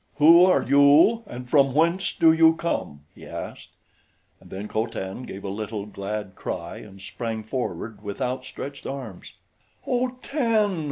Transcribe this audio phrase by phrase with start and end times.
[0.15, 3.69] "Who are you and from whence do you come?" he asked;
[4.39, 8.87] and then Co Tan gave a little, glad cry and sprang forward with out stretched
[8.87, 9.33] arms.
[9.85, 10.79] "Oh, Tan!"